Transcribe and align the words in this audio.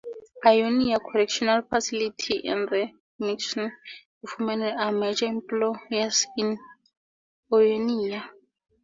Ionia 0.47 0.99
Correctional 0.99 1.61
Facility 1.69 2.41
and 2.51 2.67
the 2.67 2.89
Michigan 3.19 3.71
Reformatory 4.23 4.71
are 4.71 4.91
major 4.91 5.27
employers 5.27 6.25
in 6.37 6.57
Ionia. 7.53 8.23